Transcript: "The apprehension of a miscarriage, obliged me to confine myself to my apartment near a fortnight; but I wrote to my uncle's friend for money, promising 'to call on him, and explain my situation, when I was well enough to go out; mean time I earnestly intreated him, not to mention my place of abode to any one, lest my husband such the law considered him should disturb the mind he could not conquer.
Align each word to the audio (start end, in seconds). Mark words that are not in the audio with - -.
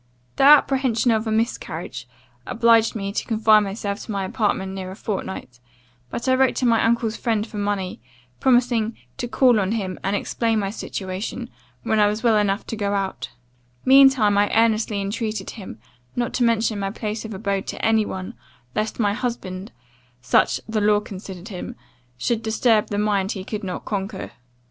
"The 0.37 0.43
apprehension 0.45 1.11
of 1.11 1.27
a 1.27 1.31
miscarriage, 1.31 2.07
obliged 2.47 2.95
me 2.95 3.11
to 3.11 3.23
confine 3.27 3.63
myself 3.65 3.99
to 3.99 4.11
my 4.11 4.25
apartment 4.25 4.71
near 4.71 4.89
a 4.89 4.95
fortnight; 4.95 5.59
but 6.09 6.27
I 6.27 6.33
wrote 6.33 6.55
to 6.55 6.65
my 6.65 6.83
uncle's 6.83 7.15
friend 7.15 7.45
for 7.45 7.57
money, 7.57 8.01
promising 8.39 8.97
'to 9.17 9.27
call 9.27 9.59
on 9.59 9.73
him, 9.73 9.99
and 10.03 10.15
explain 10.15 10.57
my 10.57 10.71
situation, 10.71 11.51
when 11.83 11.99
I 11.99 12.07
was 12.07 12.23
well 12.23 12.35
enough 12.37 12.65
to 12.65 12.75
go 12.75 12.95
out; 12.95 13.29
mean 13.85 14.09
time 14.09 14.39
I 14.39 14.51
earnestly 14.55 14.99
intreated 14.99 15.51
him, 15.51 15.77
not 16.15 16.33
to 16.33 16.43
mention 16.43 16.79
my 16.79 16.89
place 16.89 17.23
of 17.23 17.35
abode 17.35 17.67
to 17.67 17.85
any 17.85 18.03
one, 18.03 18.33
lest 18.73 18.99
my 18.99 19.13
husband 19.13 19.71
such 20.19 20.59
the 20.67 20.81
law 20.81 20.99
considered 20.99 21.49
him 21.49 21.75
should 22.17 22.41
disturb 22.41 22.87
the 22.87 22.97
mind 22.97 23.33
he 23.33 23.43
could 23.43 23.63
not 23.63 23.85
conquer. 23.85 24.31